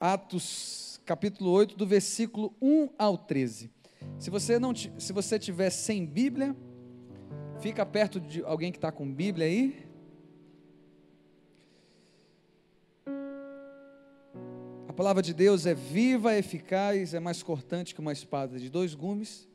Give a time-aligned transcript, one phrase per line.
[0.00, 3.70] Atos capítulo 8, do versículo 1 ao 13.
[4.18, 6.56] Se você não se você tiver sem Bíblia,
[7.60, 9.86] fica perto de alguém que está com Bíblia aí.
[14.88, 18.94] A palavra de Deus é viva, eficaz, é mais cortante que uma espada de dois
[18.94, 19.46] gumes.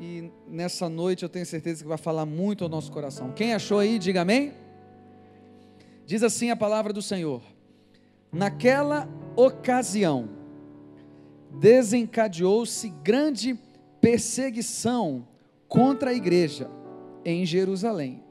[0.00, 3.30] E nessa noite eu tenho certeza que vai falar muito ao nosso coração.
[3.30, 4.54] Quem achou aí, diga amém.
[6.06, 7.42] Diz assim a palavra do Senhor:
[8.32, 10.28] Naquela ocasião,
[11.50, 13.58] desencadeou-se grande
[14.00, 15.26] perseguição
[15.66, 16.70] contra a igreja
[17.24, 18.22] em Jerusalém.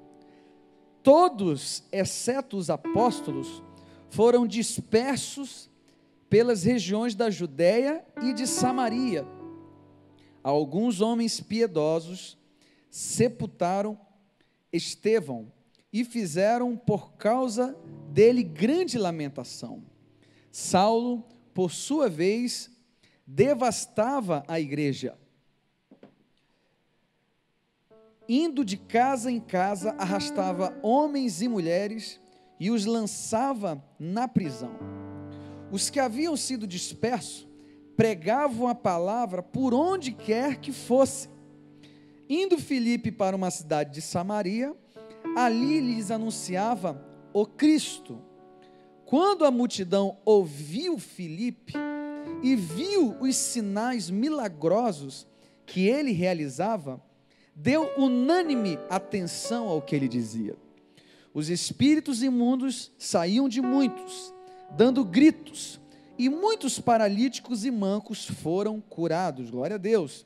[1.01, 3.63] Todos, exceto os apóstolos,
[4.09, 5.69] foram dispersos
[6.29, 9.25] pelas regiões da Judéia e de Samaria.
[10.43, 12.37] Alguns homens piedosos
[12.89, 13.97] sepultaram
[14.71, 15.51] Estevão
[15.91, 17.75] e fizeram por causa
[18.09, 19.83] dele grande lamentação.
[20.59, 22.71] Saulo, por sua vez,
[23.27, 25.15] devastava a igreja.
[28.27, 32.19] Indo de casa em casa, arrastava homens e mulheres
[32.59, 34.71] e os lançava na prisão.
[35.71, 37.47] Os que haviam sido dispersos
[37.95, 41.29] pregavam a palavra por onde quer que fosse.
[42.27, 44.75] Indo Filipe para uma cidade de Samaria,
[45.35, 46.99] ali lhes anunciava
[47.31, 48.19] o Cristo.
[49.07, 51.73] Quando a multidão ouviu Filipe
[52.43, 55.25] e viu os sinais milagrosos
[55.65, 57.01] que ele realizava,
[57.55, 60.57] deu unânime atenção ao que ele dizia.
[61.33, 64.33] Os espíritos imundos saíam de muitos,
[64.71, 65.79] dando gritos,
[66.17, 69.49] e muitos paralíticos e mancos foram curados.
[69.49, 70.25] Glória a Deus.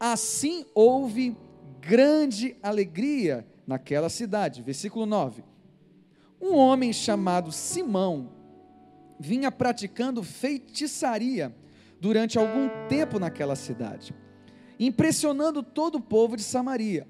[0.00, 1.36] Assim houve
[1.82, 4.62] grande alegria naquela cidade.
[4.62, 5.51] Versículo 9.
[6.42, 8.30] Um homem chamado Simão
[9.16, 11.54] vinha praticando feitiçaria
[12.00, 14.12] durante algum tempo naquela cidade,
[14.76, 17.06] impressionando todo o povo de Samaria.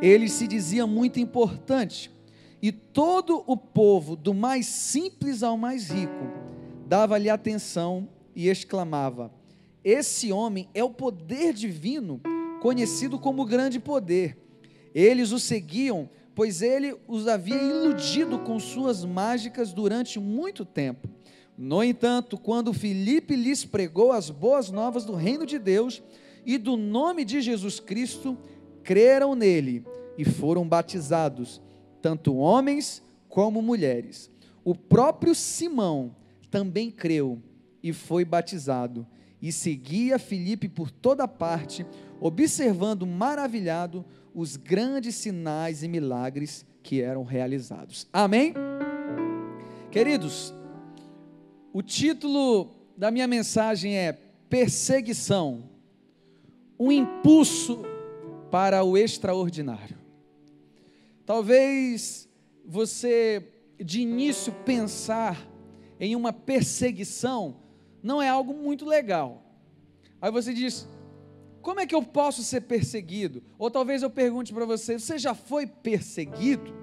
[0.00, 2.10] Ele se dizia muito importante,
[2.62, 6.24] e todo o povo, do mais simples ao mais rico,
[6.86, 9.30] dava-lhe atenção e exclamava:
[9.84, 12.18] Esse homem é o poder divino,
[12.62, 14.38] conhecido como grande poder.
[14.94, 21.08] Eles o seguiam, pois ele os havia iludido com suas mágicas durante muito tempo.
[21.56, 26.02] No entanto, quando Filipe lhes pregou as boas novas do reino de Deus
[26.44, 28.36] e do nome de Jesus Cristo,
[28.82, 29.84] creram nele
[30.18, 31.62] e foram batizados,
[32.02, 34.30] tanto homens como mulheres.
[34.64, 36.14] O próprio Simão
[36.50, 37.40] também creu
[37.82, 39.06] e foi batizado,
[39.40, 41.86] e seguia Filipe por toda parte,
[42.20, 48.06] observando maravilhado os grandes sinais e milagres que eram realizados.
[48.12, 48.52] Amém?
[49.90, 50.52] Queridos,
[51.72, 54.12] o título da minha mensagem é
[54.48, 55.70] Perseguição
[56.78, 57.82] um impulso
[58.50, 59.96] para o extraordinário.
[61.24, 62.28] Talvez
[62.64, 63.48] você
[63.82, 65.48] de início pensar
[65.98, 67.56] em uma perseguição
[68.02, 69.42] não é algo muito legal.
[70.20, 70.86] Aí você diz:
[71.64, 73.42] como é que eu posso ser perseguido?
[73.58, 76.74] Ou talvez eu pergunte para você: você já foi perseguido?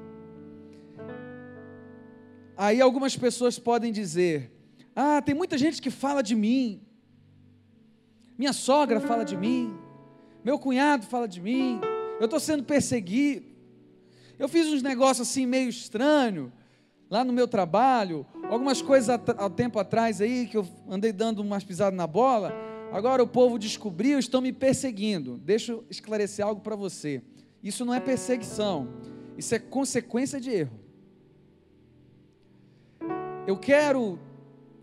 [2.58, 4.52] Aí algumas pessoas podem dizer:
[4.96, 6.82] ah, tem muita gente que fala de mim.
[8.36, 9.72] Minha sogra fala de mim.
[10.44, 11.80] Meu cunhado fala de mim.
[12.20, 13.46] Eu estou sendo perseguido.
[14.40, 16.52] Eu fiz uns negócios assim meio estranho
[17.08, 18.26] lá no meu trabalho.
[18.50, 23.24] Algumas coisas há tempo atrás aí que eu andei dando umas pisadas na bola Agora
[23.24, 25.38] o povo descobriu, estão me perseguindo.
[25.38, 27.22] Deixa eu esclarecer algo para você.
[27.64, 28.88] Isso não é perseguição,
[29.38, 30.80] isso é consequência de erro.
[33.48, 34.20] Eu quero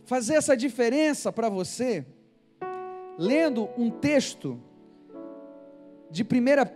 [0.04, 2.06] fazer essa diferença para você,
[3.18, 4.58] lendo um texto
[6.10, 6.26] de 1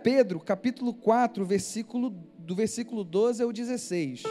[0.03, 4.23] Pedro, capítulo 4, versículo, do versículo 12 ao 16.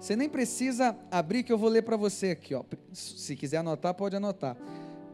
[0.00, 2.64] Você nem precisa abrir que eu vou ler para você aqui, ó.
[2.92, 4.56] Se quiser anotar, pode anotar.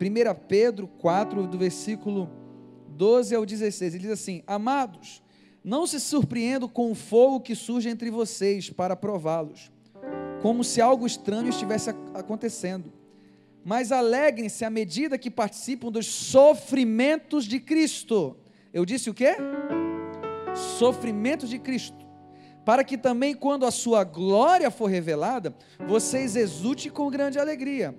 [0.00, 2.30] 1 Pedro 4, do versículo
[2.90, 5.20] 12 ao 16, ele diz assim: Amados,
[5.62, 9.72] não se surpreendam com o fogo que surge entre vocês para prová-los,
[10.40, 12.92] como se algo estranho estivesse acontecendo.
[13.64, 18.36] Mas alegrem-se à medida que participam dos sofrimentos de Cristo.
[18.72, 19.36] Eu disse o quê?
[20.78, 22.06] Sofrimentos de Cristo.
[22.64, 25.54] Para que também, quando a sua glória for revelada,
[25.86, 27.94] vocês exultem com grande alegria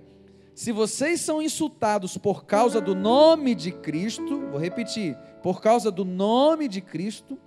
[0.60, 6.04] se vocês são insultados por causa do nome de Cristo, vou repetir, por causa do
[6.04, 7.40] nome de Cristo,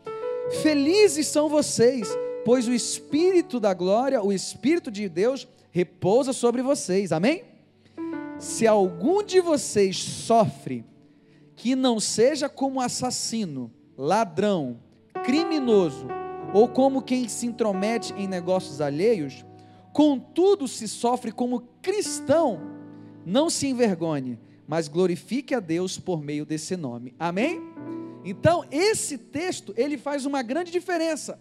[0.62, 2.08] felizes são vocês,
[2.42, 7.12] pois o Espírito da glória, o Espírito de Deus, repousa sobre vocês.
[7.12, 7.44] Amém?
[8.38, 10.82] Se algum de vocês sofre,
[11.54, 14.80] que não seja como assassino, ladrão,
[15.22, 16.06] criminoso,
[16.54, 19.44] ou como quem se intromete em negócios alheios,
[19.92, 22.80] contudo se sofre como cristão,
[23.24, 27.14] não se envergonhe, mas glorifique a Deus por meio desse nome.
[27.18, 27.60] Amém?
[28.24, 31.38] Então, esse texto, ele faz uma grande diferença.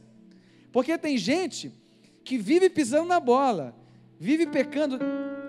[0.72, 1.72] Porque tem gente
[2.24, 3.76] que vive pisando na bola,
[4.20, 5.00] vive pecando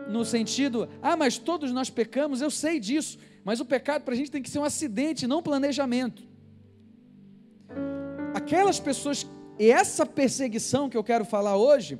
[0.08, 4.16] no sentido, ah, mas todos nós pecamos, eu sei disso, mas o pecado para a
[4.16, 6.22] gente tem que ser um acidente, não um planejamento.
[8.34, 9.26] Aquelas pessoas,
[9.58, 11.98] e essa perseguição que eu quero falar hoje,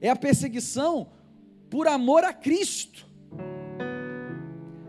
[0.00, 1.08] é a perseguição
[1.70, 3.06] por amor a Cristo.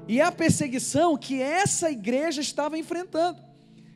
[0.07, 3.39] E a perseguição que essa igreja estava enfrentando.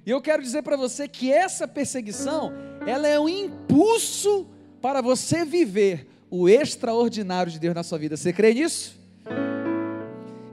[0.06, 2.52] E eu quero dizer para você que essa perseguição,
[2.88, 4.48] ela é um impulso
[4.82, 8.18] para você viver o extraordinário de Deus na sua vida.
[8.18, 8.98] Você crê nisso?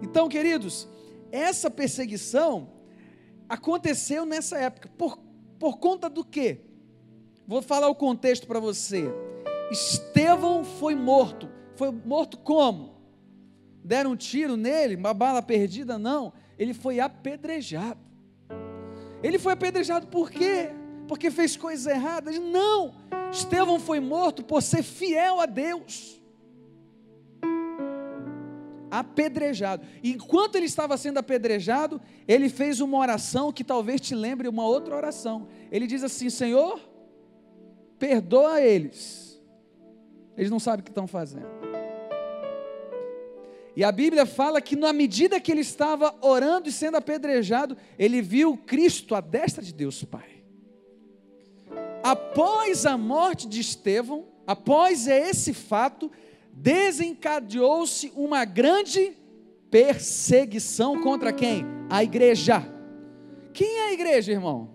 [0.02, 0.88] Então, queridos,
[1.30, 2.68] essa perseguição
[3.48, 4.90] aconteceu nessa época.
[4.96, 5.18] Por,
[5.58, 6.60] por conta do quê?
[7.46, 9.08] Vou falar o contexto para você.
[9.70, 11.48] Estevão foi morto.
[11.76, 12.95] Foi morto como?
[13.86, 15.96] Deram um tiro nele, uma bala perdida?
[15.96, 16.32] Não.
[16.58, 18.00] Ele foi apedrejado.
[19.22, 20.70] Ele foi apedrejado por quê?
[21.06, 22.36] Porque fez coisas erradas?
[22.36, 22.96] Não.
[23.30, 26.20] Estevão foi morto por ser fiel a Deus.
[28.90, 29.86] Apedrejado.
[30.02, 34.96] Enquanto ele estava sendo apedrejado, ele fez uma oração que talvez te lembre uma outra
[34.96, 35.46] oração.
[35.70, 36.80] Ele diz assim: Senhor,
[38.00, 39.40] perdoa eles.
[40.36, 41.65] Eles não sabem o que estão fazendo.
[43.76, 48.22] E a Bíblia fala que na medida que ele estava orando e sendo apedrejado, ele
[48.22, 50.36] viu Cristo à destra de Deus Pai
[52.06, 56.08] após a morte de Estevão, após esse fato,
[56.52, 59.12] desencadeou-se uma grande
[59.68, 61.64] perseguição contra quem?
[61.90, 62.62] A igreja.
[63.52, 64.70] Quem é a igreja, irmão?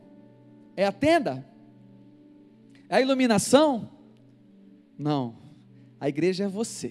[0.75, 1.47] É a tenda?
[2.89, 3.89] É a iluminação?
[4.97, 5.38] Não.
[6.01, 6.89] A igreja é você.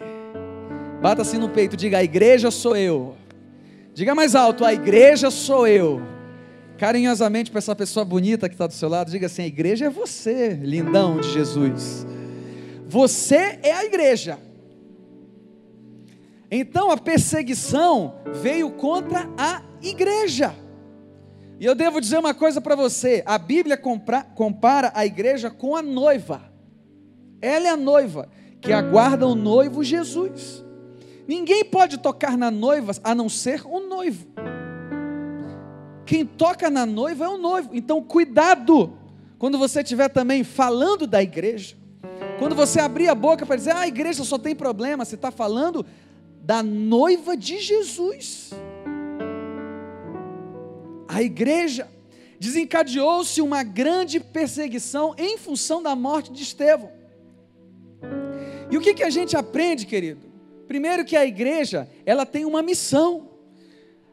[1.00, 3.16] Bata assim no peito, diga: a igreja sou eu.
[3.94, 6.00] Diga mais alto: a igreja sou eu
[6.80, 9.90] carinhosamente para essa pessoa bonita que está do seu lado, diga assim: a igreja é
[9.90, 12.06] você, lindão de Jesus.
[12.88, 14.38] Você é a igreja.
[16.50, 20.54] Então a perseguição veio contra a igreja.
[21.60, 23.76] E eu devo dizer uma coisa para você: a Bíblia
[24.34, 26.50] compara a igreja com a noiva.
[27.42, 28.26] Ela é a noiva
[28.58, 30.64] que aguarda o noivo Jesus.
[31.30, 34.26] Ninguém pode tocar na noiva a não ser o noivo.
[36.04, 37.70] Quem toca na noiva é o noivo.
[37.72, 38.92] Então, cuidado
[39.38, 41.76] quando você estiver também falando da igreja.
[42.40, 45.30] Quando você abrir a boca para dizer, ah, a igreja só tem problema, você está
[45.30, 45.86] falando
[46.42, 48.50] da noiva de Jesus.
[51.06, 51.88] A igreja
[52.40, 56.90] desencadeou-se uma grande perseguição em função da morte de Estevão.
[58.68, 60.29] E o que, que a gente aprende, querido?
[60.70, 63.30] Primeiro que a igreja, ela tem uma missão.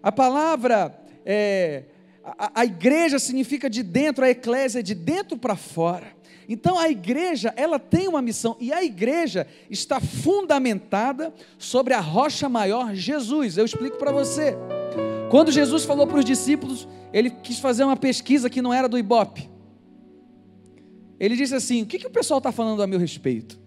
[0.02, 1.84] A palavra é,
[2.24, 6.08] a, a igreja significa de dentro, a eclésia é de dentro para fora.
[6.50, 12.50] Então a igreja, ela tem uma missão e a igreja está fundamentada sobre a rocha
[12.50, 13.56] maior, Jesus.
[13.56, 14.56] Eu explico para você.
[15.30, 18.98] Quando Jesus falou para os discípulos, ele quis fazer uma pesquisa que não era do
[18.98, 19.48] Ibope.
[21.20, 23.67] Ele disse assim: O que, que o pessoal está falando a meu respeito?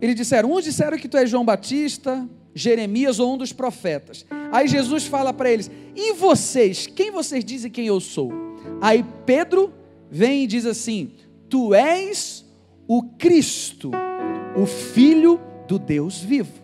[0.00, 4.24] Eles disseram: Uns disseram que tu és João Batista, Jeremias ou um dos profetas.
[4.50, 6.86] Aí Jesus fala para eles: E vocês?
[6.86, 8.32] Quem vocês dizem quem eu sou?
[8.80, 9.72] Aí Pedro
[10.10, 11.12] vem e diz assim:
[11.48, 12.44] Tu és
[12.86, 13.90] o Cristo,
[14.56, 16.60] o Filho do Deus vivo.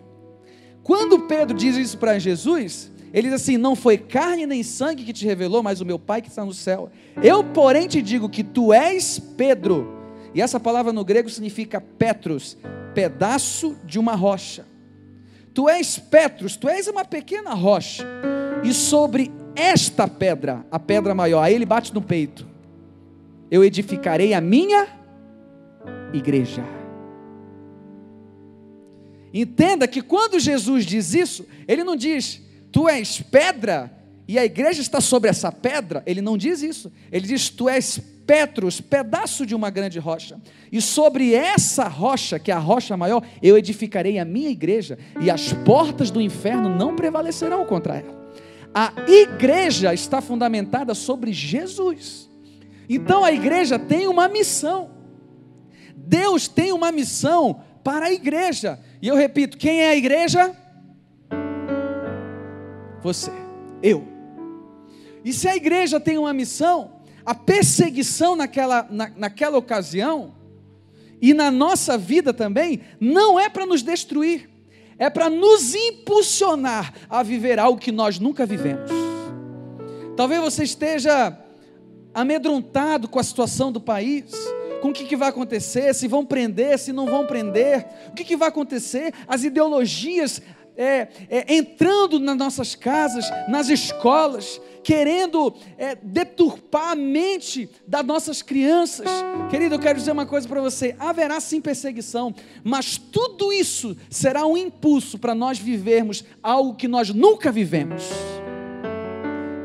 [0.83, 5.13] Quando Pedro diz isso para Jesus, ele diz assim: Não foi carne nem sangue que
[5.13, 6.89] te revelou, mas o meu Pai que está no céu.
[7.21, 9.95] Eu, porém, te digo que tu és Pedro.
[10.33, 12.57] E essa palavra no grego significa Petros,
[12.97, 14.65] pedaço de uma rocha.
[15.53, 18.03] Tu és Petros, tu és uma pequena rocha,
[18.63, 22.47] e sobre esta pedra, a pedra maior, aí ele bate no peito,
[23.51, 24.87] eu edificarei a minha
[26.11, 26.63] igreja.
[29.31, 33.95] Entenda que quando Jesus diz isso, ele não diz, tu és pedra
[34.27, 38.01] e a igreja está sobre essa pedra, ele não diz isso, ele diz, tu és
[38.27, 40.37] Petros, pedaço de uma grande rocha.
[40.69, 45.31] E sobre essa rocha, que é a rocha maior, eu edificarei a minha igreja, e
[45.31, 48.17] as portas do inferno não prevalecerão contra ela.
[48.75, 52.29] A igreja está fundamentada sobre Jesus.
[52.89, 54.91] Então a igreja tem uma missão.
[55.95, 58.77] Deus tem uma missão para a igreja.
[59.01, 60.55] E eu repito: quem é a igreja?
[63.01, 63.31] Você,
[63.81, 64.05] eu.
[65.23, 66.96] E se a igreja tem uma missão,
[67.27, 70.33] a perseguição naquela, na, naquela ocasião,
[71.21, 74.49] e na nossa vida também, não é para nos destruir,
[74.97, 78.89] é para nos impulsionar a viver algo que nós nunca vivemos.
[80.15, 81.37] Talvez você esteja
[82.13, 84.31] amedrontado com a situação do país,
[84.81, 88.23] com o que, que, vai acontecer, se vão prender, se não vão prender, o que,
[88.23, 90.41] que vai acontecer, as ideologias
[90.77, 98.41] é, é, entrando nas nossas casas, nas escolas, querendo é, deturpar a mente das nossas
[98.41, 99.05] crianças.
[99.49, 104.47] Querido, eu quero dizer uma coisa para você: haverá sim perseguição, mas tudo isso será
[104.47, 108.05] um impulso para nós vivermos algo que nós nunca vivemos,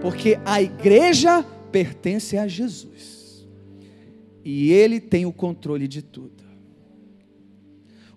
[0.00, 3.46] porque a igreja pertence a Jesus
[4.44, 6.42] e Ele tem o controle de tudo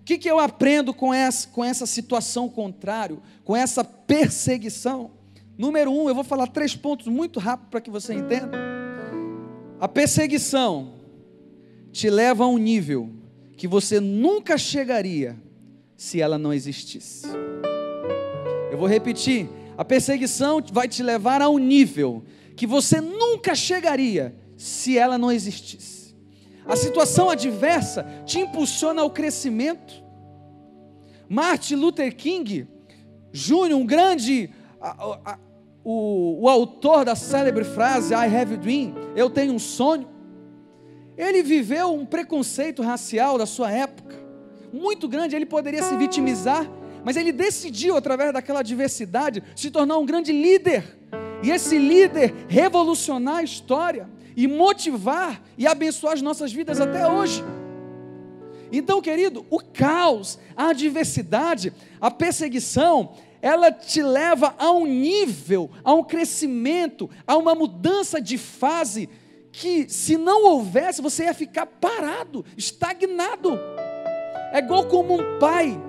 [0.04, 5.15] que, que eu aprendo com essa, com essa situação contrária, com essa perseguição?
[5.58, 8.58] Número um, eu vou falar três pontos muito rápido para que você entenda.
[9.80, 10.94] A perseguição
[11.90, 13.10] te leva a um nível
[13.56, 15.36] que você nunca chegaria
[15.96, 17.26] se ela não existisse.
[18.70, 19.48] Eu vou repetir:
[19.78, 25.32] a perseguição vai te levar a um nível que você nunca chegaria se ela não
[25.32, 26.14] existisse.
[26.66, 30.04] A situação adversa te impulsiona ao crescimento.
[31.28, 32.68] Martin Luther King
[33.32, 34.50] Jr., um grande,
[35.88, 40.08] o, o autor da célebre frase I have a dream, eu tenho um sonho.
[41.16, 44.16] Ele viveu um preconceito racial da sua época,
[44.72, 46.68] muito grande, ele poderia se vitimizar,
[47.04, 50.98] mas ele decidiu, através daquela adversidade, se tornar um grande líder,
[51.40, 57.44] e esse líder revolucionar a história e motivar e abençoar as nossas vidas até hoje.
[58.72, 63.14] Então, querido, o caos, a adversidade, a perseguição,
[63.46, 69.08] ela te leva a um nível, a um crescimento, a uma mudança de fase
[69.52, 73.56] que, se não houvesse, você ia ficar parado, estagnado.
[74.52, 75.80] É igual como um pai,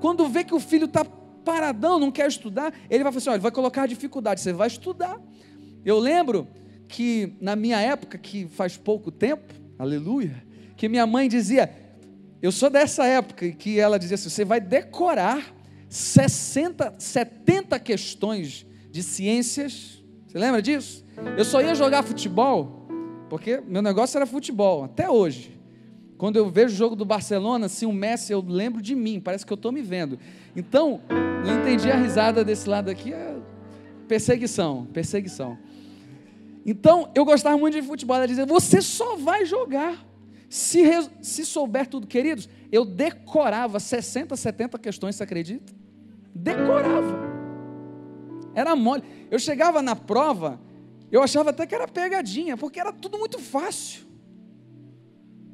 [0.00, 3.40] quando vê que o filho está paradão, não quer estudar, ele vai falar assim: olha,
[3.40, 5.20] vai colocar dificuldade, você vai estudar.
[5.84, 6.46] Eu lembro
[6.86, 10.44] que na minha época, que faz pouco tempo, aleluia,
[10.76, 11.74] que minha mãe dizia,
[12.40, 15.58] eu sou dessa época que ela dizia assim: você vai decorar
[15.90, 20.02] 60, 70 questões de ciências.
[20.26, 21.04] Você lembra disso?
[21.36, 22.86] Eu só ia jogar futebol,
[23.28, 25.58] porque meu negócio era futebol, até hoje.
[26.16, 29.44] Quando eu vejo o jogo do Barcelona, assim, o Messi, eu lembro de mim, parece
[29.44, 30.16] que eu estou me vendo.
[30.54, 31.00] Então,
[31.44, 33.36] não entendi a risada desse lado aqui, é
[34.06, 35.58] perseguição, perseguição.
[36.64, 38.16] Então, eu gostava muito de futebol.
[38.16, 40.06] Ela dizia: Você só vai jogar.
[40.48, 40.82] Se,
[41.22, 45.79] se souber tudo, queridos, eu decorava 60, 70 questões, você acredita?
[46.42, 47.30] Decorava.
[48.54, 49.02] Era mole.
[49.30, 50.60] Eu chegava na prova,
[51.12, 54.04] eu achava até que era pegadinha, porque era tudo muito fácil.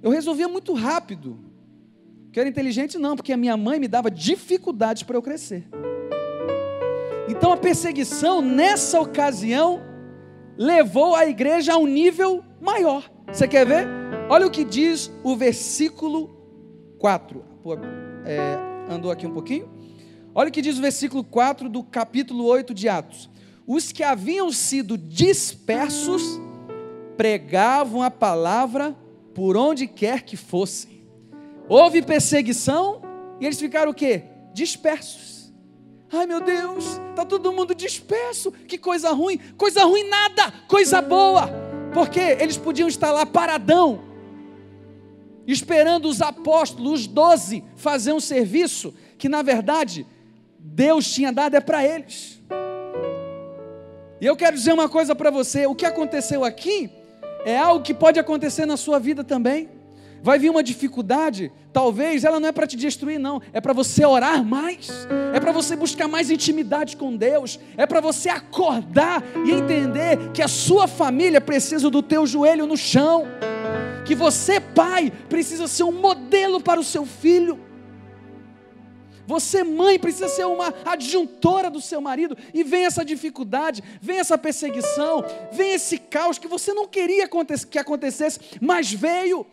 [0.03, 1.39] Eu resolvia muito rápido.
[2.33, 5.67] Que era inteligente, não, porque a minha mãe me dava dificuldades para eu crescer.
[7.29, 9.81] Então a perseguição, nessa ocasião,
[10.57, 13.11] levou a igreja a um nível maior.
[13.33, 13.87] Você quer ver?
[14.29, 16.29] Olha o que diz o versículo
[16.99, 17.43] 4.
[17.63, 19.76] Pô, é, andou aqui um pouquinho?
[20.39, 23.31] Olha o que diz o versículo 4 do capítulo 8 de Atos.
[23.67, 26.39] Os que haviam sido dispersos
[27.17, 28.95] pregavam a palavra
[29.35, 31.03] por onde quer que fossem.
[31.67, 33.01] Houve perseguição
[33.41, 34.25] e eles ficaram o quê?
[34.53, 35.51] Dispersos.
[36.13, 41.49] Ai meu Deus, está todo mundo disperso, que coisa ruim, coisa ruim nada, coisa boa,
[41.95, 44.03] porque eles podiam estar lá paradão,
[45.47, 50.07] esperando os apóstolos, os doze, fazer um serviço que na verdade
[50.69, 52.43] Deus tinha dado é para eles.
[54.21, 56.91] E eu quero dizer uma coisa para você: o que aconteceu aqui
[57.45, 59.69] é algo que pode acontecer na sua vida também.
[60.23, 64.05] Vai vir uma dificuldade, talvez ela não é para te destruir, não, é para você
[64.05, 69.53] orar mais, é para você buscar mais intimidade com Deus, é para você acordar e
[69.53, 73.27] entender que a sua família precisa do teu joelho no chão,
[74.05, 77.66] que você, pai, precisa ser um modelo para o seu filho.
[79.27, 82.37] Você, mãe, precisa ser uma adjuntora do seu marido.
[82.55, 87.29] E vem essa dificuldade, vem essa perseguição, vem esse caos que você não queria
[87.71, 89.47] que acontecesse, mas veio.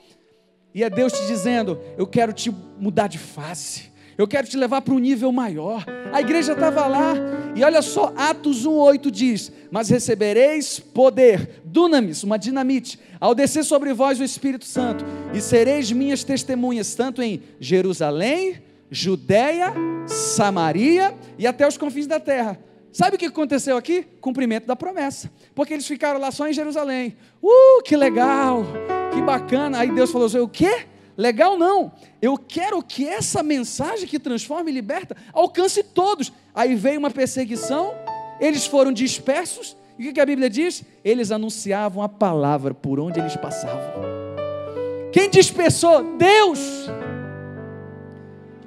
[0.74, 3.94] E é Deus te dizendo: Eu quero te mudar de face.
[4.16, 5.84] Eu quero te levar para um nível maior.
[6.12, 7.16] A igreja estava lá,
[7.56, 13.94] e olha só, Atos 1,8 diz: Mas recebereis poder, dunamis, uma dinamite, ao descer sobre
[13.94, 15.04] vós o Espírito Santo,
[15.34, 19.74] e sereis minhas testemunhas, tanto em Jerusalém, Judéia,
[20.08, 22.60] Samaria e até os confins da terra.
[22.92, 24.04] Sabe o que aconteceu aqui?
[24.22, 25.32] Cumprimento da promessa.
[25.56, 27.18] Porque eles ficaram lá só em Jerusalém.
[27.42, 28.64] Uh, que legal,
[29.12, 29.80] que bacana.
[29.80, 30.86] Aí Deus falou assim: o quê?
[31.18, 31.92] Legal não.
[32.22, 36.32] Eu quero que essa mensagem que transforma e liberta alcance todos.
[36.54, 37.94] Aí veio uma perseguição,
[38.40, 39.76] eles foram dispersos.
[39.98, 40.84] E o que a Bíblia diz?
[41.04, 44.04] Eles anunciavam a palavra por onde eles passavam.
[45.12, 46.18] Quem dispersou?
[46.18, 46.88] Deus.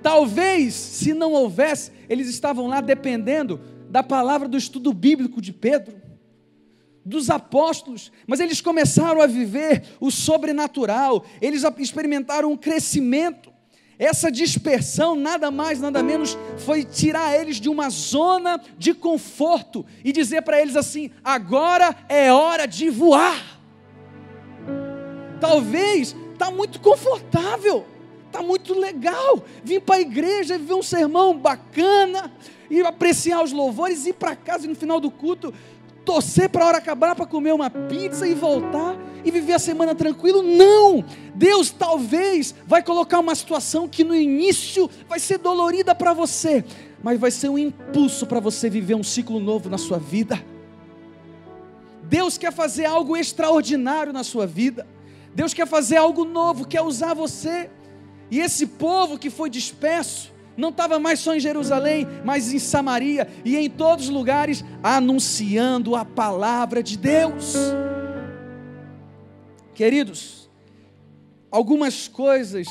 [0.06, 3.60] Talvez, se não houvesse, eles estavam lá dependendo
[3.90, 6.00] da palavra do estudo bíblico de Pedro,
[7.04, 13.52] dos apóstolos, mas eles começaram a viver o sobrenatural, eles experimentaram um crescimento.
[13.98, 20.12] Essa dispersão, nada mais, nada menos, foi tirar eles de uma zona de conforto e
[20.12, 23.60] dizer para eles assim: agora é hora de voar.
[25.40, 27.95] Talvez está muito confortável
[28.36, 32.30] Está muito legal vir para a igreja, ver um sermão bacana,
[32.68, 35.54] e apreciar os louvores, ir para casa e no final do culto
[36.04, 39.94] torcer para a hora acabar para comer uma pizza e voltar e viver a semana
[39.94, 40.42] tranquilo.
[40.42, 41.02] Não!
[41.34, 46.62] Deus talvez vai colocar uma situação que no início vai ser dolorida para você,
[47.02, 50.44] mas vai ser um impulso para você viver um ciclo novo na sua vida.
[52.02, 54.86] Deus quer fazer algo extraordinário na sua vida.
[55.34, 57.70] Deus quer fazer algo novo, quer usar você.
[58.30, 63.28] E esse povo que foi disperso, não estava mais só em Jerusalém, mas em Samaria
[63.44, 67.54] e em todos os lugares, anunciando a palavra de Deus.
[69.74, 70.50] Queridos,
[71.50, 72.66] algumas coisas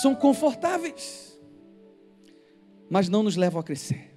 [0.00, 1.38] são confortáveis,
[2.88, 4.16] mas não nos levam a crescer.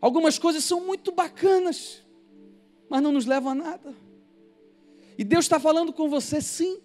[0.00, 2.02] Algumas coisas são muito bacanas,
[2.88, 3.94] mas não nos levam a nada.
[5.16, 6.80] E Deus está falando com você, sim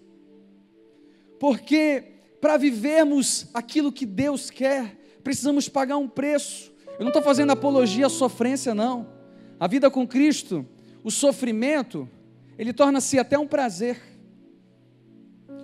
[1.40, 2.04] porque
[2.40, 6.72] para vivermos aquilo que Deus quer, precisamos pagar um preço.
[6.98, 9.08] Eu não estou fazendo apologia à sofrência, não.
[9.60, 10.66] A vida com Cristo,
[11.04, 12.08] o sofrimento,
[12.58, 14.00] ele torna-se até um prazer.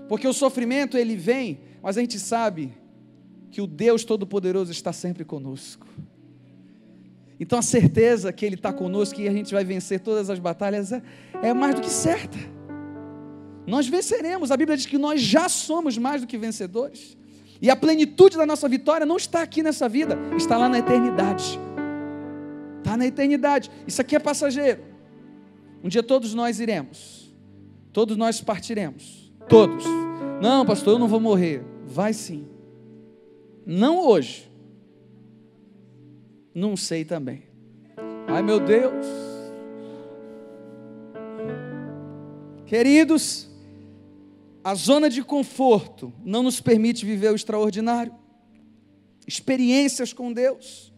[0.07, 2.73] Porque o sofrimento ele vem, mas a gente sabe
[3.51, 5.87] que o Deus Todo-Poderoso está sempre conosco.
[7.39, 10.91] Então a certeza que Ele está conosco e a gente vai vencer todas as batalhas
[10.91, 11.01] é,
[11.41, 12.37] é mais do que certa.
[13.71, 14.51] Nós venceremos.
[14.51, 17.17] A Bíblia diz que nós já somos mais do que vencedores.
[17.61, 21.57] E a plenitude da nossa vitória não está aqui nessa vida, está lá na eternidade.
[22.79, 23.71] Está na eternidade.
[23.87, 24.83] Isso aqui é passageiro.
[25.81, 27.33] Um dia todos nós iremos.
[27.93, 29.31] Todos nós partiremos.
[29.47, 29.85] Todos.
[30.41, 31.63] Não, pastor, eu não vou morrer.
[31.85, 32.45] Vai sim.
[33.65, 34.51] Não hoje.
[36.53, 37.43] Não sei também.
[38.27, 39.05] Ai meu Deus.
[42.65, 43.50] Queridos,
[44.63, 48.13] a zona de conforto não nos permite viver o extraordinário.
[49.27, 50.93] Experiências com Deus.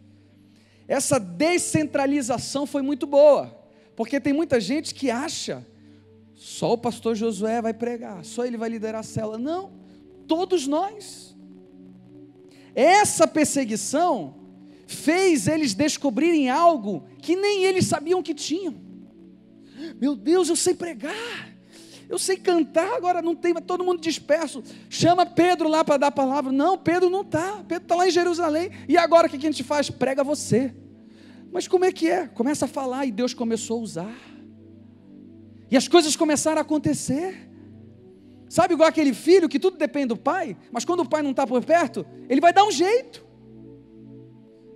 [0.88, 3.58] Essa descentralização foi muito boa,
[3.96, 5.66] porque tem muita gente que acha
[6.36, 9.38] só o pastor Josué vai pregar, só ele vai liderar a cela.
[9.38, 9.72] Não,
[10.28, 11.34] todos nós.
[12.76, 14.36] Essa perseguição
[14.86, 18.76] fez eles descobrirem algo que nem eles sabiam que tinham.
[20.00, 21.53] Meu Deus, eu sei pregar.
[22.10, 24.64] Eu sei cantar, agora não tem, todo mundo disperso.
[24.90, 26.52] Chama Pedro lá para dar a palavra.
[26.52, 27.64] Não, Pedro não está.
[27.68, 28.72] Pedro está lá em Jerusalém.
[28.88, 29.90] E agora o que a gente faz?
[29.90, 30.74] Prega você.
[31.52, 32.28] Mas como é que é?
[32.28, 34.16] Começa a falar e Deus começou a usar.
[35.70, 37.50] E as coisas começaram a acontecer.
[38.50, 41.48] Sabe igual aquele filho que tudo depende do pai, mas quando o pai não está
[41.48, 43.26] por perto, ele vai dar um jeito.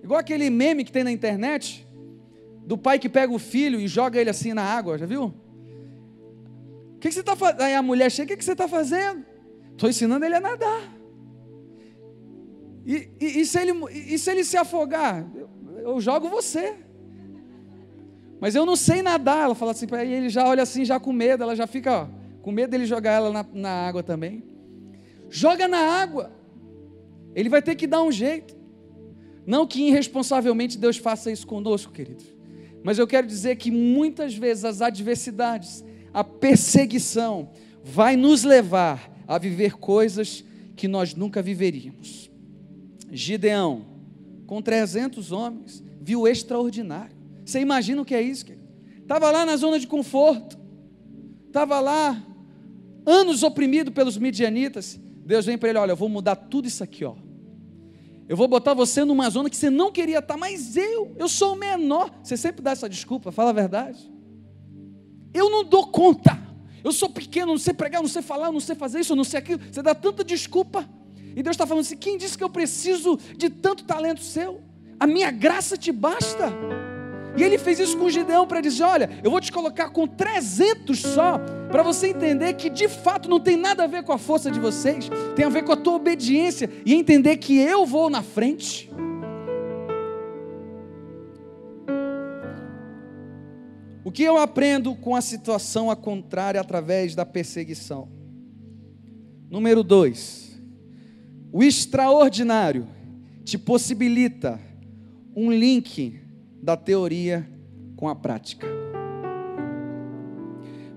[0.03, 1.87] Igual aquele meme que tem na internet,
[2.65, 5.33] do pai que pega o filho e joga ele assim na água, já viu?
[6.97, 7.61] O que, você está fazendo?
[7.61, 9.23] Aí a mulher chega, o que, que você está fazendo?
[9.71, 10.97] Estou ensinando ele a nadar.
[12.83, 15.29] E, e, e, se ele, e se ele se afogar?
[15.35, 16.73] Eu, eu, jogo você.
[18.41, 19.43] Mas eu não sei nadar.
[19.43, 22.07] Ela fala assim, e ele já olha assim, já com medo, ela já fica ó,
[22.41, 24.43] com medo dele jogar ela na, na água também.
[25.29, 26.31] Joga na água.
[27.35, 28.57] Ele vai ter que dar um jeito.
[29.45, 32.25] Não que irresponsavelmente Deus faça isso conosco, queridos.
[32.83, 35.85] Mas eu quero dizer que muitas vezes as adversidades,
[36.17, 37.51] a perseguição
[37.83, 40.43] vai nos levar a viver coisas
[40.75, 42.31] que nós nunca viveríamos.
[43.11, 43.85] Gideão,
[44.47, 47.15] com 300 homens, viu extraordinário.
[47.45, 48.47] Você imagina o que é isso?
[48.99, 50.57] Estava lá na zona de conforto,
[51.45, 52.19] estava lá,
[53.05, 54.99] anos oprimido pelos midianitas.
[55.23, 57.13] Deus vem para ele: olha, eu vou mudar tudo isso aqui, ó.
[58.27, 61.53] Eu vou botar você numa zona que você não queria estar, mas eu, eu sou
[61.53, 62.11] o menor.
[62.23, 64.16] Você sempre dá essa desculpa, fala a verdade.
[65.33, 66.37] Eu não dou conta.
[66.83, 69.39] Eu sou pequeno, não sei pregar, não sei falar, não sei fazer isso, não sei
[69.39, 69.61] aquilo.
[69.71, 70.87] Você dá tanta desculpa.
[71.35, 74.61] E Deus está falando assim: quem disse que eu preciso de tanto talento seu?
[74.99, 76.51] A minha graça te basta.
[77.37, 80.99] E ele fez isso com Gideão para dizer: Olha, eu vou te colocar com 300
[80.99, 81.39] só,
[81.71, 84.59] para você entender que de fato não tem nada a ver com a força de
[84.59, 88.89] vocês, tem a ver com a tua obediência e entender que eu vou na frente.
[94.07, 98.07] O que eu aprendo com a situação a contrária através da perseguição?
[99.49, 100.57] Número dois,
[101.51, 102.87] o extraordinário
[103.43, 104.61] te possibilita
[105.35, 106.21] um link
[106.63, 107.45] da teoria
[107.97, 108.65] com a prática.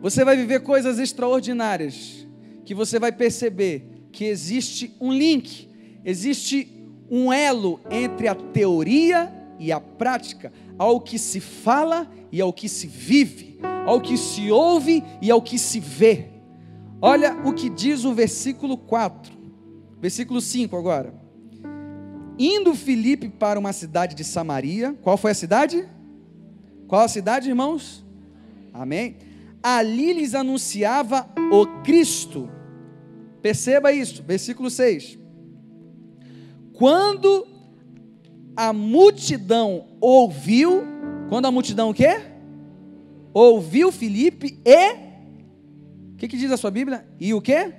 [0.00, 2.24] Você vai viver coisas extraordinárias
[2.64, 5.68] que você vai perceber que existe um link,
[6.04, 12.54] existe um elo entre a teoria e a prática, ao que se fala e ao
[12.54, 16.30] que se vive, ao que se ouve e ao que se vê.
[17.02, 19.30] Olha o que diz o versículo 4,
[20.00, 21.12] versículo 5 agora.
[22.38, 25.86] Indo Filipe para uma cidade de Samaria, qual foi a cidade?
[26.88, 28.02] Qual a cidade, irmãos?
[28.72, 29.16] Amém.
[29.62, 32.48] Ali lhes anunciava o Cristo.
[33.42, 35.18] Perceba isso, versículo 6.
[36.72, 37.49] Quando
[38.60, 40.82] a multidão ouviu,
[41.30, 42.20] quando a multidão o quê?
[43.32, 44.92] Ouviu Filipe e
[46.12, 47.06] o que, que diz a sua Bíblia?
[47.18, 47.72] E o quê?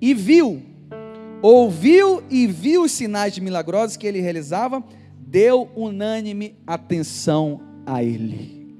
[0.00, 0.62] E viu
[1.42, 4.82] ouviu e viu os sinais de milagrosos que ele realizava,
[5.18, 8.76] deu unânime atenção a ele.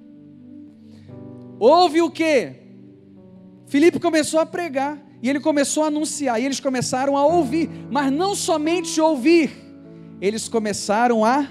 [1.59, 2.53] Houve o que?
[3.67, 8.13] Filipe começou a pregar e ele começou a anunciar e eles começaram a ouvir, mas
[8.13, 9.51] não somente ouvir,
[10.23, 11.47] eles começaram a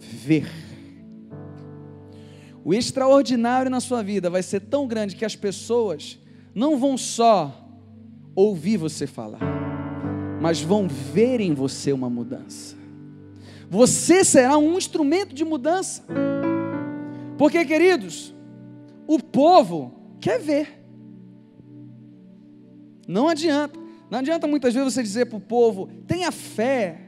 [0.00, 0.50] ver.
[2.64, 6.18] O extraordinário na sua vida vai ser tão grande que as pessoas
[6.52, 7.68] não vão só
[8.34, 9.64] ouvir você falar
[10.44, 12.76] mas vão ver em você uma mudança.
[13.70, 16.04] Você será um instrumento de mudança.
[17.38, 18.34] Porque, queridos,
[19.06, 20.84] o povo quer ver.
[23.08, 23.80] Não adianta.
[24.10, 27.00] Não adianta muitas vezes você dizer para o povo, tenha fé.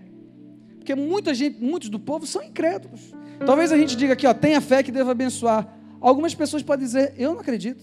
[0.86, 3.12] Porque muita gente, muitos do povo são incrédulos.
[3.44, 5.66] Talvez a gente diga aqui, ó, tenha fé que deva abençoar.
[6.00, 7.82] Algumas pessoas podem dizer, eu não acredito.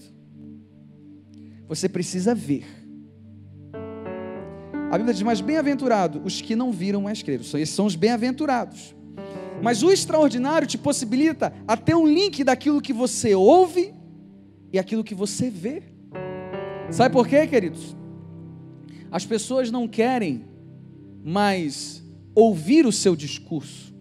[1.68, 2.64] Você precisa ver.
[4.90, 7.42] A Bíblia diz: Mas bem-aventurado os que não viram, mas creram.
[7.42, 8.96] Esses são os bem-aventurados.
[9.62, 13.92] Mas o extraordinário te possibilita a ter um link daquilo que você ouve
[14.72, 15.82] e aquilo que você vê.
[16.90, 17.94] Sabe por quê, queridos?
[19.10, 20.46] As pessoas não querem
[21.22, 22.03] mais
[22.34, 23.94] ouvir o seu discurso,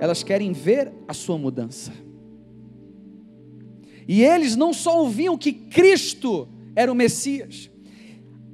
[0.00, 1.92] elas querem ver a sua mudança.
[4.06, 7.70] E eles não só ouviam que Cristo era o Messias,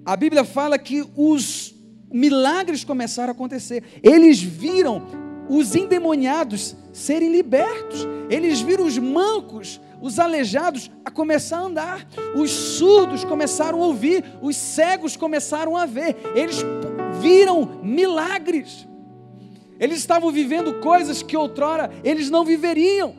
[0.04, 1.74] a Bíblia fala que os
[2.12, 3.84] milagres começaram a acontecer.
[4.02, 5.06] Eles viram
[5.48, 8.06] os endemoniados serem libertos.
[8.28, 12.08] Eles viram os mancos, os aleijados a começar a andar.
[12.34, 16.16] Os surdos começaram a ouvir, os cegos começaram a ver.
[16.34, 16.58] Eles
[17.20, 18.88] viram milagres.
[19.80, 23.14] Eles estavam vivendo coisas que outrora eles não viveriam.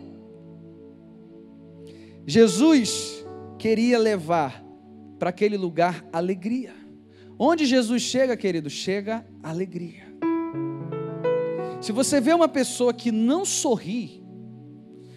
[2.27, 3.25] Jesus
[3.57, 4.63] queria levar
[5.17, 6.73] para aquele lugar alegria.
[7.37, 10.03] Onde Jesus chega, querido, chega alegria.
[11.81, 14.23] Se você vê uma pessoa que não sorri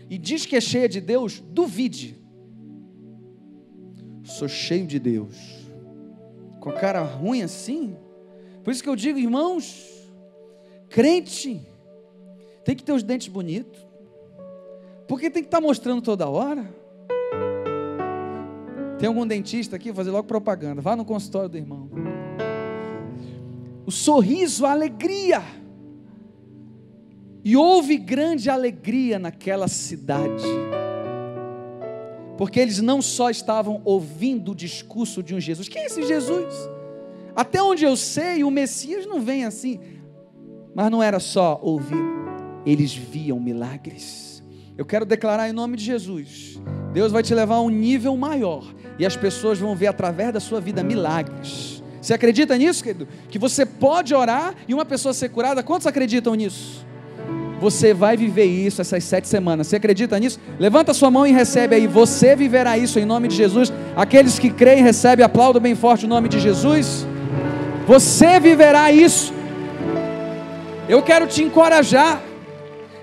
[0.08, 2.18] e diz que é cheia de Deus, duvide.
[4.22, 5.36] Sou cheio de Deus.
[6.58, 7.94] Com a cara ruim assim.
[8.62, 9.93] Por isso que eu digo, irmãos,
[10.94, 11.60] crente
[12.64, 13.84] tem que ter os dentes bonitos.
[15.08, 16.72] Porque tem que estar mostrando toda hora.
[18.96, 19.90] Tem algum dentista aqui?
[19.90, 20.80] Vou fazer logo propaganda.
[20.80, 21.90] Vá no consultório do irmão.
[23.84, 25.42] O sorriso, a alegria.
[27.42, 30.44] E houve grande alegria naquela cidade.
[32.38, 35.68] Porque eles não só estavam ouvindo o discurso de um Jesus.
[35.68, 36.54] Quem é esse Jesus?
[37.34, 39.80] Até onde eu sei, o Messias não vem assim.
[40.74, 42.02] Mas não era só ouvir,
[42.66, 44.42] eles viam milagres.
[44.76, 46.60] Eu quero declarar em nome de Jesus:
[46.92, 48.64] Deus vai te levar a um nível maior
[48.98, 51.82] e as pessoas vão ver através da sua vida milagres.
[52.00, 53.08] Você acredita nisso, querido?
[53.30, 55.62] Que você pode orar e uma pessoa ser curada?
[55.62, 56.84] Quantos acreditam nisso?
[57.60, 59.68] Você vai viver isso essas sete semanas.
[59.68, 60.38] Você acredita nisso?
[60.58, 61.86] Levanta sua mão e recebe aí.
[61.86, 63.72] Você viverá isso em nome de Jesus.
[63.96, 67.06] Aqueles que creem, recebem, aplaudam bem forte o nome de Jesus.
[67.86, 69.33] Você viverá isso.
[70.86, 72.22] Eu quero te encorajar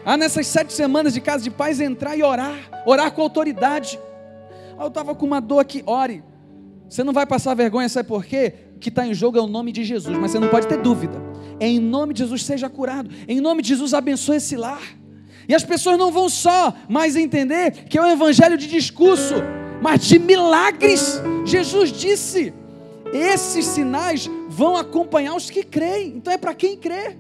[0.05, 3.99] a nessas sete semanas de casa de paz entrar e orar, orar com autoridade.
[4.77, 6.23] Ah, eu estava com uma dor aqui, ore.
[6.87, 8.53] Você não vai passar vergonha, sabe por quê?
[8.75, 10.77] O que está em jogo é o nome de Jesus, mas você não pode ter
[10.77, 11.19] dúvida.
[11.59, 13.09] em nome de Jesus, seja curado.
[13.27, 14.81] Em nome de Jesus, abençoe esse lar.
[15.49, 19.35] E as pessoas não vão só mais entender que é um evangelho de discurso,
[19.81, 21.19] mas de milagres.
[21.45, 22.53] Jesus disse:
[23.11, 26.17] esses sinais vão acompanhar os que creem.
[26.17, 27.17] Então é para quem crê.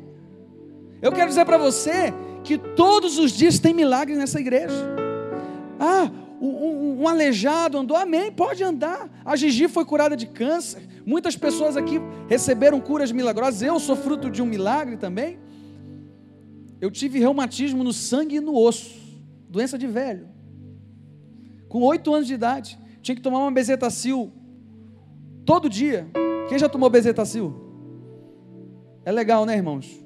[1.01, 4.75] Eu quero dizer para você que todos os dias tem milagres nessa igreja.
[5.79, 9.09] Ah, um, um, aleijado andou, amém, pode andar.
[9.25, 10.87] A Gigi foi curada de câncer.
[11.05, 13.61] Muitas pessoas aqui receberam curas milagrosas.
[13.61, 15.39] Eu sou fruto de um milagre também.
[16.79, 18.99] Eu tive reumatismo no sangue e no osso,
[19.47, 20.27] doença de velho.
[21.69, 24.31] Com oito anos de idade, tinha que tomar uma bezetacil
[25.45, 26.07] todo dia.
[26.49, 27.53] Quem já tomou bezetacil?
[29.05, 30.00] É legal, né, irmãos?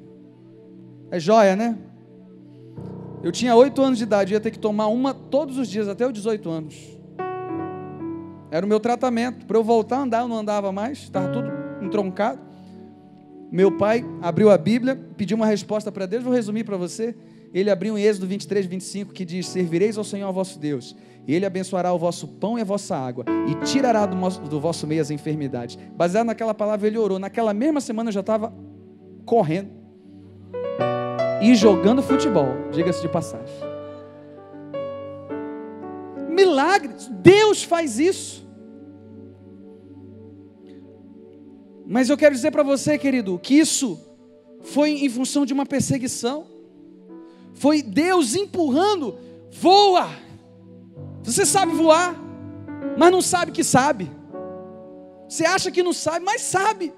[1.15, 1.77] É joia, né?
[3.23, 6.05] Eu tinha oito anos de idade, ia ter que tomar uma todos os dias, até
[6.05, 6.75] os 18 anos.
[8.51, 9.45] Era o meu tratamento.
[9.45, 11.49] Para eu voltar a andar, eu não andava mais, estava tudo
[11.81, 12.41] entroncado.
[13.49, 17.15] Meu pai abriu a Bíblia, pediu uma resposta para Deus, vou resumir para você.
[17.53, 21.45] Ele abriu em Êxodo 23, 25, que diz: Servireis ao Senhor vosso Deus, e Ele
[21.45, 24.17] abençoará o vosso pão e a vossa água, e tirará do,
[24.49, 25.77] do vosso meio as enfermidades.
[25.95, 27.19] Baseado naquela palavra, ele orou.
[27.19, 28.53] Naquela mesma semana eu já estava
[29.25, 29.85] correndo
[31.45, 33.55] e jogando futebol, diga-se de passagem.
[36.27, 38.43] Milagres, Deus faz isso.
[41.85, 43.99] Mas eu quero dizer para você, querido, que isso
[44.61, 46.47] foi em função de uma perseguição.
[47.53, 49.19] Foi Deus empurrando,
[49.51, 50.09] voa.
[51.21, 52.19] Você sabe voar,
[52.97, 54.11] mas não sabe que sabe.
[55.29, 56.91] Você acha que não sabe, mas sabe.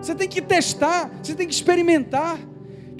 [0.00, 2.38] Você tem que testar, você tem que experimentar.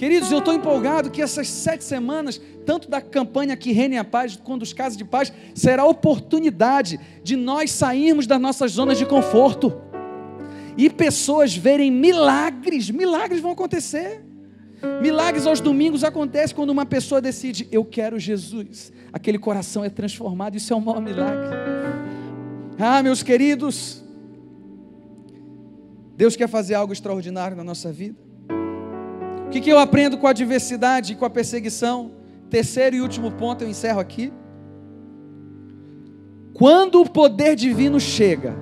[0.03, 4.35] Queridos, eu estou empolgado que essas sete semanas, tanto da campanha que Reine a Paz,
[4.35, 9.81] quanto dos Casas de Paz, será oportunidade de nós sairmos das nossas zonas de conforto
[10.77, 14.25] e pessoas verem milagres, milagres vão acontecer.
[15.01, 18.93] Milagres aos domingos acontecem quando uma pessoa decide, eu quero Jesus.
[19.13, 21.47] Aquele coração é transformado, isso é um maior milagre.
[22.77, 24.03] Ah, meus queridos,
[26.17, 28.32] Deus quer fazer algo extraordinário na nossa vida
[29.53, 32.13] que, que eu aprendo com a adversidade e com a perseguição?
[32.49, 34.33] Terceiro e último ponto, eu encerro aqui.
[36.55, 38.57] Quando o poder divino chega,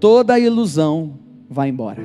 [0.00, 2.02] toda a ilusão vai embora.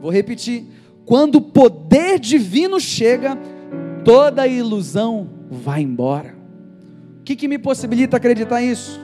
[0.00, 0.66] Vou repetir.
[1.04, 3.38] Quando o poder divino chega,
[4.04, 6.34] toda a ilusão vai embora.
[7.20, 9.00] O que, que me possibilita acreditar isso?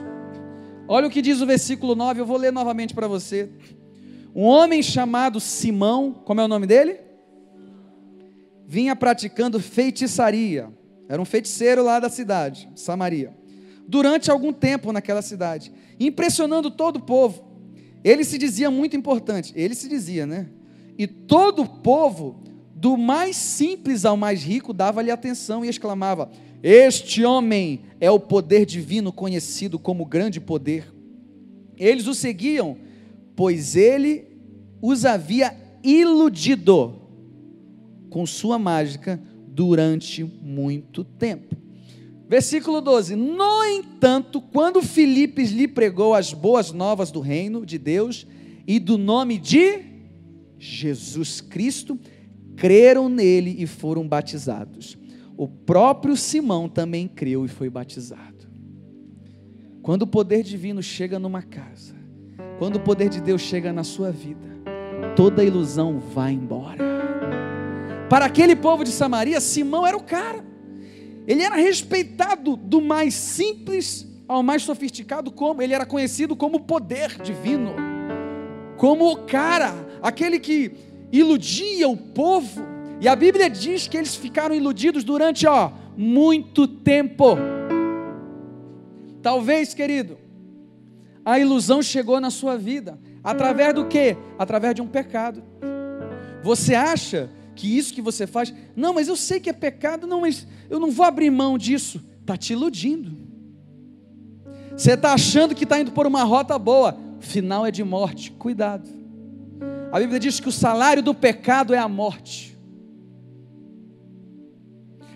[0.87, 3.49] Olha o que diz o versículo 9, eu vou ler novamente para você.
[4.33, 6.99] Um homem chamado Simão, como é o nome dele?
[8.65, 10.69] Vinha praticando feitiçaria.
[11.09, 13.35] Era um feiticeiro lá da cidade, Samaria.
[13.85, 17.43] Durante algum tempo naquela cidade, impressionando todo o povo.
[18.03, 19.51] Ele se dizia muito importante.
[19.55, 20.47] Ele se dizia, né?
[20.97, 22.41] E todo o povo,
[22.73, 26.31] do mais simples ao mais rico, dava-lhe atenção e exclamava:
[26.63, 30.91] Este homem é o poder divino conhecido como grande poder.
[31.77, 32.77] Eles o seguiam
[33.41, 34.27] pois ele
[34.79, 36.93] os havia iludido
[38.07, 41.55] com sua mágica durante muito tempo.
[42.29, 48.27] Versículo 12: No entanto, quando Filipe lhe pregou as boas novas do reino de Deus
[48.67, 49.85] e do nome de
[50.59, 51.99] Jesus Cristo,
[52.55, 54.95] creram nele e foram batizados.
[55.35, 58.47] O próprio Simão também creu e foi batizado.
[59.81, 62.00] Quando o poder divino chega numa casa,
[62.61, 64.47] quando o poder de Deus chega na sua vida,
[65.15, 66.77] toda ilusão vai embora.
[68.07, 70.45] Para aquele povo de Samaria, Simão era o cara.
[71.25, 77.19] Ele era respeitado do mais simples ao mais sofisticado, como ele era conhecido como poder
[77.23, 77.73] divino,
[78.77, 80.71] como o cara, aquele que
[81.11, 82.61] iludia o povo.
[83.01, 87.39] E a Bíblia diz que eles ficaram iludidos durante, ó, muito tempo.
[89.19, 90.19] Talvez, querido,
[91.25, 92.99] a ilusão chegou na sua vida.
[93.23, 94.17] Através do que?
[94.37, 95.43] Através de um pecado.
[96.43, 100.21] Você acha que isso que você faz, não, mas eu sei que é pecado, não,
[100.21, 102.03] mas eu não vou abrir mão disso.
[102.21, 103.15] Está te iludindo.
[104.75, 108.31] Você está achando que está indo por uma rota boa, final é de morte.
[108.31, 108.89] Cuidado.
[109.91, 112.57] A Bíblia diz que o salário do pecado é a morte.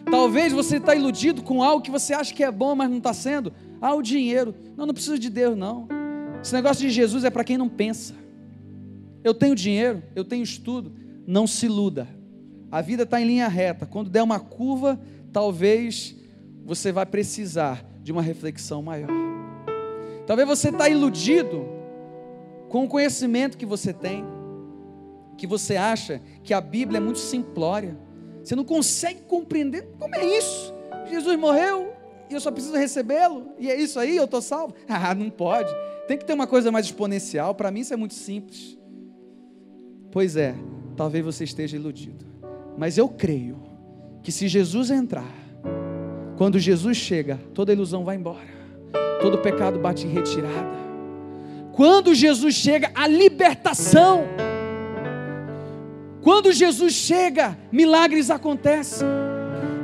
[0.10, 3.14] Talvez você está iludido com algo que você acha que é bom, mas não está
[3.14, 3.52] sendo.
[3.86, 4.56] Ah, o dinheiro.
[4.76, 5.88] Não, não precisa de Deus, não.
[6.42, 8.16] Esse negócio de Jesus é para quem não pensa.
[9.24, 10.92] Eu tenho dinheiro, eu tenho estudo.
[11.28, 12.08] Não se iluda.
[12.72, 13.86] A vida está em linha reta.
[13.86, 15.00] Quando der uma curva,
[15.32, 16.16] talvez
[16.66, 19.08] você vai precisar de uma reflexão maior.
[20.26, 21.64] Talvez você está iludido
[22.70, 24.26] com o conhecimento que você tem.
[25.38, 27.96] que você acha que a Bíblia é muito simplória.
[28.44, 30.74] Você não consegue compreender como é isso.
[31.08, 31.95] Jesus morreu
[32.30, 34.74] e eu só preciso recebê-lo, e é isso aí, eu estou salvo.
[34.88, 35.72] Ah, não pode.
[36.08, 37.54] Tem que ter uma coisa mais exponencial.
[37.56, 38.78] Para mim isso é muito simples.
[40.12, 40.56] Pois é,
[40.96, 42.26] talvez você esteja iludido.
[42.78, 43.62] Mas eu creio
[44.24, 45.34] que se Jesus entrar,
[46.38, 48.56] quando Jesus chega, toda ilusão vai embora.
[49.22, 50.76] Todo pecado bate em retirada.
[51.74, 54.24] Quando Jesus chega, a libertação.
[56.22, 59.08] Quando Jesus chega, milagres acontecem.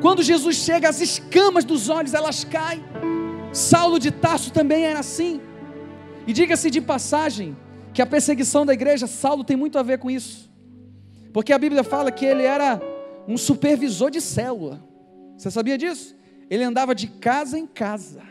[0.02, 2.82] Quando Jesus chega, as escamas dos olhos elas caem.
[3.54, 5.40] Saulo de Tarso também era assim.
[6.26, 7.56] E diga-se de passagem
[7.94, 10.50] que a perseguição da igreja, Saulo tem muito a ver com isso.
[11.32, 12.82] Porque a Bíblia fala que ele era
[13.28, 14.84] um supervisor de célula.
[15.38, 16.16] Você sabia disso?
[16.50, 18.24] Ele andava de casa em casa.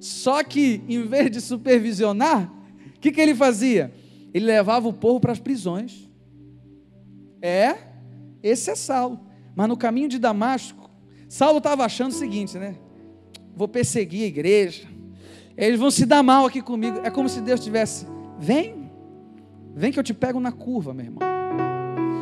[0.00, 2.52] Só que, em vez de supervisionar,
[2.96, 3.92] o que, que ele fazia?
[4.32, 6.08] Ele levava o povo para as prisões.
[7.42, 7.76] É,
[8.42, 9.27] esse é Saulo.
[9.58, 10.88] Mas no caminho de Damasco,
[11.28, 12.76] Saulo estava achando o seguinte, né?
[13.56, 14.86] Vou perseguir a igreja.
[15.56, 17.00] Eles vão se dar mal aqui comigo.
[17.02, 18.06] É como se Deus tivesse,
[18.38, 18.88] vem,
[19.74, 21.18] vem que eu te pego na curva, meu irmão.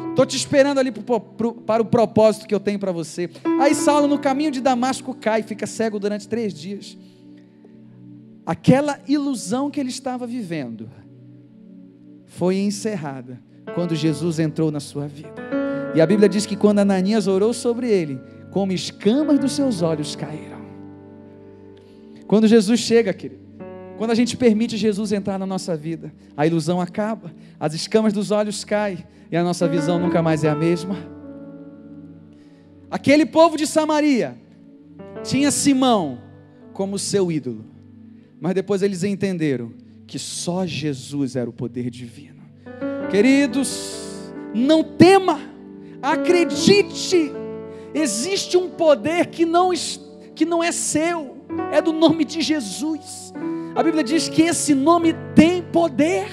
[0.09, 3.29] Estou te esperando ali pro, pro, para o propósito que eu tenho para você.
[3.61, 6.97] Aí Saulo, no caminho de Damasco, cai, fica cego durante três dias.
[8.47, 10.89] Aquela ilusão que ele estava vivendo
[12.25, 13.39] foi encerrada
[13.75, 15.56] quando Jesus entrou na sua vida.
[15.97, 20.15] E a Bíblia diz que quando Ananias orou sobre ele, como escamas dos seus olhos
[20.15, 20.61] caíram.
[22.27, 23.41] Quando Jesus chega, querido,
[23.97, 28.31] quando a gente permite Jesus entrar na nossa vida, a ilusão acaba, as escamas dos
[28.31, 30.97] olhos caem e a nossa visão nunca mais é a mesma.
[32.91, 34.37] Aquele povo de Samaria
[35.25, 36.19] tinha Simão
[36.75, 37.65] como seu ídolo,
[38.39, 39.73] mas depois eles entenderam
[40.07, 42.43] que só Jesus era o poder divino.
[43.11, 45.56] Queridos, não tema
[46.03, 47.33] Acredite,
[47.95, 49.71] existe um poder que não,
[50.35, 51.37] que não é seu,
[51.73, 53.33] é do nome de Jesus.
[53.75, 56.29] A Bíblia diz que esse nome tem poder.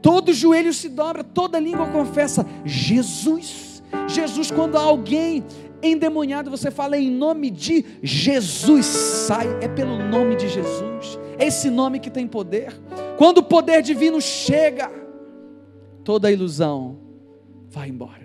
[0.00, 3.82] Todo joelho se dobra, toda língua confessa: Jesus.
[4.08, 5.44] Jesus, quando alguém
[5.82, 11.68] endemoniado, você fala em nome de Jesus, sai, é pelo nome de Jesus, é esse
[11.68, 12.72] nome que tem poder.
[13.18, 14.90] Quando o poder divino chega,
[16.04, 16.98] toda ilusão
[17.68, 18.21] vai embora.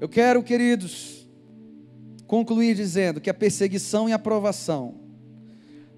[0.00, 1.28] Eu quero, queridos,
[2.26, 4.94] concluir dizendo que a perseguição e a provação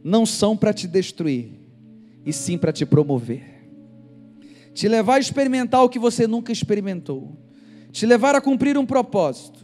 [0.02, 1.50] não são para te destruir,
[2.24, 3.60] e sim para te promover.
[4.72, 7.36] Te levar a experimentar o que você nunca experimentou.
[7.90, 9.58] Te levar a cumprir um propósito.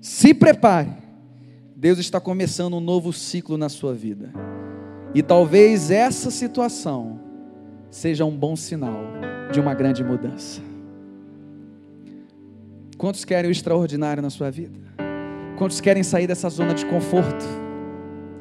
[0.00, 0.90] Se prepare.
[1.74, 4.32] Deus está começando um novo ciclo na sua vida.
[5.14, 7.20] E talvez essa situação
[7.90, 9.04] seja um bom sinal
[9.52, 10.67] de uma grande mudança.
[12.98, 14.76] Quantos querem o extraordinário na sua vida?
[15.56, 17.44] Quantos querem sair dessa zona de conforto?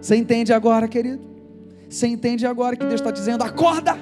[0.02, 1.24] Você entende agora, querido?
[1.88, 3.96] Você entende agora que Deus está dizendo: acorda!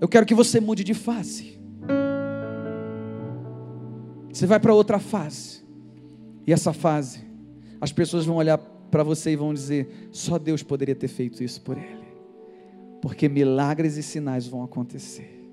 [0.00, 1.58] Eu quero que você mude de fase.
[4.32, 5.62] Você vai para outra fase.
[6.46, 7.24] E essa fase,
[7.80, 11.60] as pessoas vão olhar para você e vão dizer: só Deus poderia ter feito isso
[11.62, 12.04] por ele.
[13.00, 15.43] Porque milagres e sinais vão acontecer.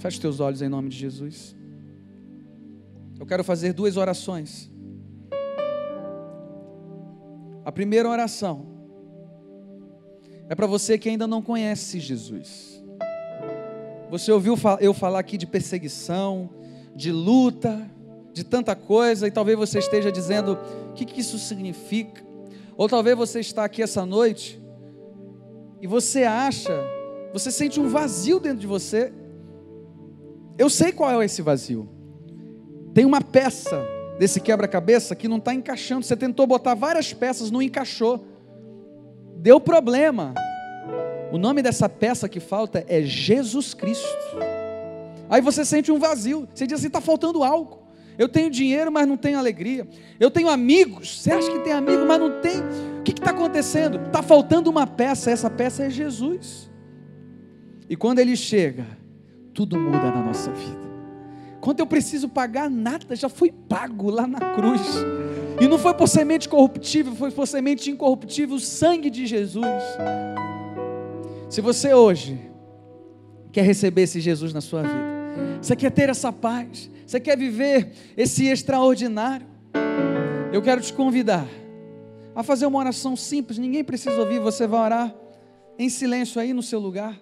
[0.00, 1.54] Feche teus olhos em nome de Jesus.
[3.18, 4.70] Eu quero fazer duas orações.
[7.62, 8.66] A primeira oração
[10.48, 12.82] é para você que ainda não conhece Jesus.
[14.08, 16.48] Você ouviu eu falar aqui de perseguição,
[16.96, 17.86] de luta,
[18.32, 20.58] de tanta coisa, e talvez você esteja dizendo:
[20.88, 22.24] o que, que isso significa?
[22.74, 24.58] Ou talvez você está aqui essa noite
[25.78, 26.72] e você acha,
[27.34, 29.12] você sente um vazio dentro de você
[30.60, 31.88] eu sei qual é esse vazio.
[32.92, 33.82] Tem uma peça
[34.18, 36.04] desse quebra-cabeça que não está encaixando.
[36.04, 38.22] Você tentou botar várias peças, não encaixou.
[39.38, 40.34] Deu problema.
[41.32, 44.36] O nome dessa peça que falta é Jesus Cristo.
[45.30, 46.46] Aí você sente um vazio.
[46.52, 47.78] Você diz assim: está faltando algo.
[48.18, 49.88] Eu tenho dinheiro, mas não tenho alegria.
[50.20, 51.22] Eu tenho amigos.
[51.22, 52.60] Você acha que tem amigo, mas não tem.
[52.98, 53.98] O que está acontecendo?
[54.08, 55.30] Está faltando uma peça.
[55.30, 56.70] Essa peça é Jesus.
[57.88, 58.99] E quando ele chega,
[59.54, 60.90] tudo muda na nossa vida.
[61.60, 64.80] Quando eu preciso pagar nada, já foi pago lá na cruz.
[65.60, 69.66] E não foi por semente corruptível, foi por semente incorruptível, o sangue de Jesus.
[71.50, 72.40] Se você hoje
[73.52, 75.10] quer receber esse Jesus na sua vida,
[75.60, 79.46] você quer ter essa paz, você quer viver esse extraordinário,
[80.52, 81.46] eu quero te convidar
[82.34, 85.14] a fazer uma oração simples, ninguém precisa ouvir, você vai orar
[85.78, 87.20] em silêncio aí no seu lugar.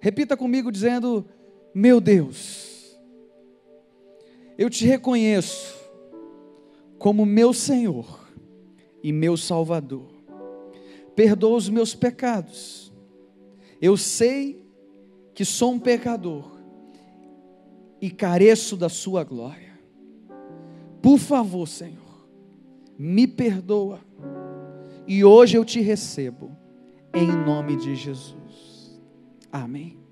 [0.00, 1.26] Repita comigo dizendo:
[1.74, 2.98] Meu Deus,
[4.56, 5.74] eu te reconheço
[6.98, 8.28] como meu Senhor
[9.02, 10.14] e meu Salvador.
[11.14, 12.92] Perdoa os meus pecados.
[13.80, 14.64] Eu sei
[15.34, 16.58] que sou um pecador
[18.00, 19.78] e careço da Sua glória.
[21.00, 22.26] Por favor, Senhor,
[22.98, 24.00] me perdoa
[25.06, 26.50] e hoje eu te recebo,
[27.14, 28.45] em nome de Jesus.
[29.52, 30.05] Amém.